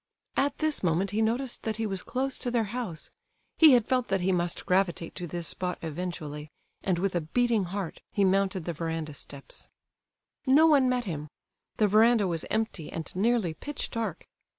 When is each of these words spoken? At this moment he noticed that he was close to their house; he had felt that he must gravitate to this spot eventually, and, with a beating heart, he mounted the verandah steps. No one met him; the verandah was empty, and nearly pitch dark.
At 0.35 0.57
this 0.57 0.81
moment 0.81 1.11
he 1.11 1.21
noticed 1.21 1.61
that 1.61 1.77
he 1.77 1.85
was 1.85 2.01
close 2.01 2.39
to 2.39 2.49
their 2.49 2.63
house; 2.73 3.11
he 3.59 3.73
had 3.73 3.85
felt 3.85 4.07
that 4.07 4.21
he 4.21 4.31
must 4.31 4.65
gravitate 4.65 5.13
to 5.13 5.27
this 5.27 5.47
spot 5.49 5.77
eventually, 5.83 6.49
and, 6.81 6.97
with 6.97 7.13
a 7.13 7.21
beating 7.21 7.65
heart, 7.65 8.01
he 8.11 8.25
mounted 8.25 8.65
the 8.65 8.73
verandah 8.73 9.13
steps. 9.13 9.69
No 10.47 10.65
one 10.65 10.89
met 10.89 11.03
him; 11.05 11.27
the 11.77 11.87
verandah 11.87 12.25
was 12.25 12.45
empty, 12.49 12.91
and 12.91 13.15
nearly 13.15 13.53
pitch 13.53 13.91
dark. 13.91 14.25